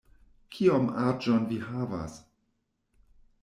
[0.55, 2.19] Kiom aĝon vi havas?